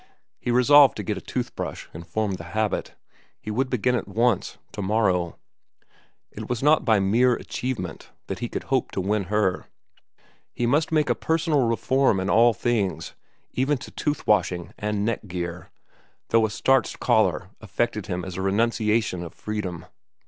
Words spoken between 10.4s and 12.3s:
He must make a personal reform